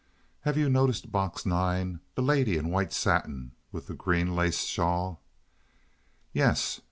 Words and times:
"Have 0.39 0.57
you 0.57 0.67
noticed 0.67 1.11
Box 1.11 1.43
9—the 1.43 2.21
lady 2.23 2.57
in 2.57 2.69
white 2.69 2.91
satin 2.91 3.51
with 3.71 3.85
the 3.85 3.93
green 3.93 4.35
lace 4.35 4.61
shawl?" 4.63 5.21
"Yes." 6.33 6.79